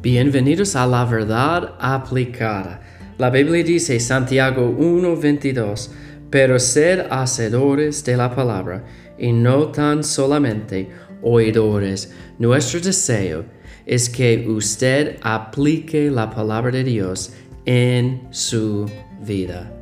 [0.00, 2.80] Bienvenidos a la verdad aplicada.
[3.18, 5.90] La Biblia dice Santiago 1:22,
[6.30, 8.84] pero sed hacedores de la palabra
[9.18, 10.88] y no tan solamente
[11.20, 12.14] oidores.
[12.38, 13.44] Nuestro deseo
[13.86, 17.32] es que usted aplique la palabra de Dios
[17.66, 18.88] en su
[19.20, 19.74] vida.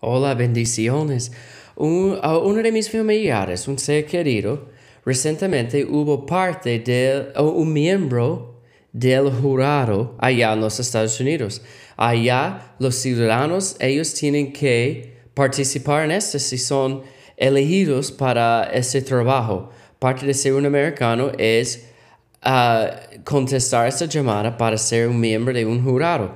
[0.00, 1.32] Hola, bendiciones.
[1.76, 4.73] uno de mis familiares, un ser querido,
[5.04, 8.60] recientemente hubo parte de un miembro
[8.92, 11.62] del jurado allá en los Estados Unidos.
[11.96, 17.02] Allá los ciudadanos, ellos tienen que participar en esto si son
[17.36, 19.70] elegidos para ese trabajo.
[19.98, 21.88] Parte de ser un americano es
[22.42, 26.34] ah, contestar esta llamada para ser un miembro de un jurado.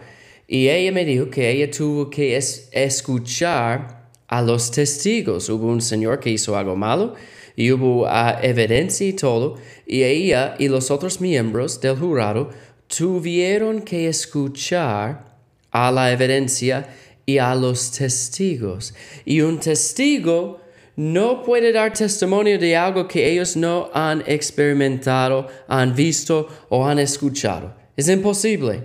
[0.48, 5.48] Y ella me dijo que ella tuvo que escuchar a los testigos.
[5.48, 7.14] Hubo un señor que hizo algo malo
[7.58, 12.50] y hubo uh, evidencia y todo, y ella y los otros miembros del jurado
[12.86, 15.24] tuvieron que escuchar
[15.72, 16.88] a la evidencia
[17.26, 18.94] y a los testigos.
[19.24, 20.60] Y un testigo
[20.94, 27.00] no puede dar testimonio de algo que ellos no han experimentado, han visto o han
[27.00, 27.74] escuchado.
[27.96, 28.84] Es imposible.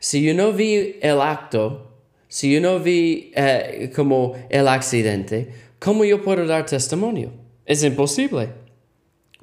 [0.00, 6.04] Si yo no vi el acto, si yo no vi eh, como el accidente, ¿cómo
[6.04, 7.45] yo puedo dar testimonio?
[7.66, 8.48] Es imposible.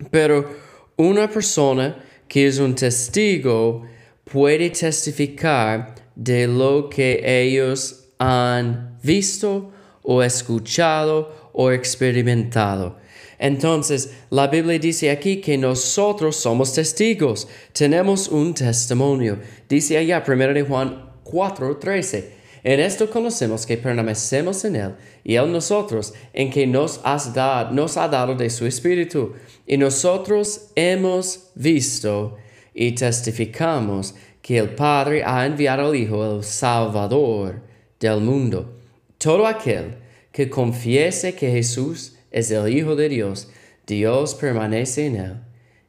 [0.09, 0.49] Pero
[0.95, 3.85] una persona que es un testigo
[4.23, 9.71] puede testificar de lo que ellos han visto
[10.01, 12.97] o escuchado o experimentado.
[13.37, 19.39] Entonces, la Biblia dice aquí que nosotros somos testigos, tenemos un testimonio.
[19.67, 22.42] Dice allá, 1 de Juan 4, 13.
[22.63, 27.71] En esto conocemos que permanecemos en Él y Él nosotros, en que nos, has dado,
[27.71, 29.33] nos ha dado de su Espíritu.
[29.67, 32.37] Y nosotros hemos visto
[32.73, 37.61] y testificamos que el Padre ha enviado al Hijo, el Salvador
[37.99, 38.79] del mundo.
[39.17, 39.97] Todo aquel
[40.31, 43.49] que confiese que Jesús es el Hijo de Dios,
[43.85, 45.33] Dios permanece en Él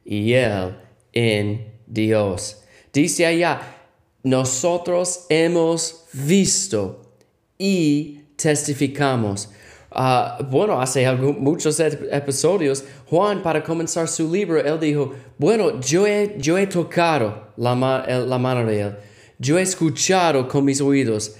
[0.03, 0.75] y Él
[1.13, 2.63] en Dios.
[2.93, 3.74] Dice allá,
[4.25, 6.99] nosotros hemos visto
[7.59, 9.49] y testificamos.
[9.91, 16.35] Ah, bueno, hace muchos episodios, Juan, para comenzar su libro, él dijo, bueno, yo he,
[16.39, 18.95] yo he tocado la, mano de él,
[19.37, 21.35] yo he escuchado con mis oídos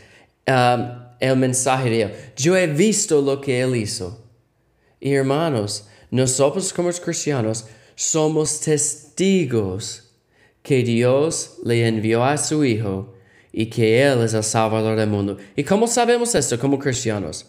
[0.47, 0.85] um,
[1.19, 4.23] el mensaje de él, yo he visto lo que él hizo.
[4.99, 7.65] Y hermanos, nosotros como cristianos
[7.95, 10.04] somos testigos
[10.65, 13.13] que Dios le envió a su Hijo
[13.53, 15.37] y que Él es el Salvador del mundo.
[15.55, 17.45] ¿Y cómo sabemos esto como cristianos?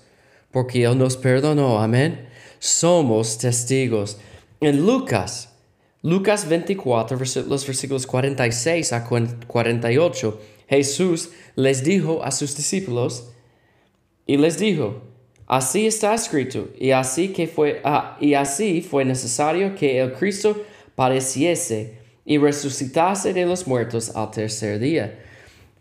[0.52, 2.28] Porque Él nos perdonó, amén.
[2.58, 4.18] Somos testigos.
[4.60, 5.54] En Lucas,
[6.02, 7.18] Lucas 24,
[7.48, 13.30] los versículos 46 a 48, Jesús les dijo a sus discípulos
[14.26, 15.02] y les dijo,
[15.46, 20.62] así está escrito y así que fue ah, y así fue necesario que el Cristo
[20.94, 25.18] padeciese y resucitase de los muertos al tercer día,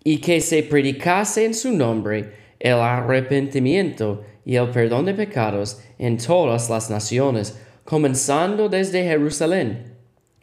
[0.03, 6.17] y que se predicase en su nombre el arrepentimiento y el perdón de pecados en
[6.17, 9.95] todas las naciones, comenzando desde Jerusalén.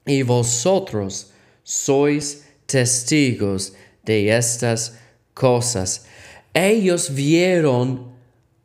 [0.05, 3.75] Y vosotros sois testigos
[4.05, 4.99] de estas
[5.33, 6.07] cosas.
[6.53, 8.13] Ellos vieron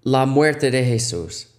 [0.01, 1.49] la muerte de Jesús.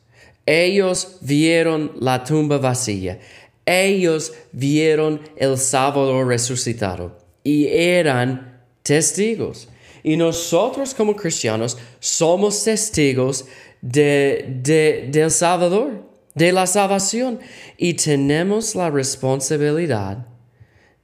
[0.45, 3.21] Ellos vieron la tumba vacía.
[3.69, 9.69] Ellos vieron el Salvador resucitado y eran testigos.
[10.03, 13.45] Y nosotros como cristianos somos testigos
[13.83, 16.03] de, del Salvador,
[16.35, 17.41] de la salvación.
[17.77, 20.27] Y tenemos la responsabilidad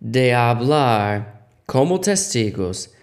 [0.00, 2.94] de hablar como testigos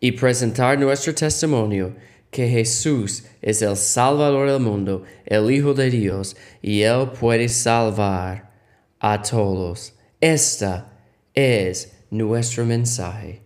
[0.00, 1.94] y presentar nuestro testimonio
[2.32, 8.53] que Jesús es el Salvador del mundo, el Hijo de Dios, y Él puede salvar
[9.06, 9.92] a todos.
[10.18, 10.90] Esta
[11.34, 13.43] es nuestro mensaje.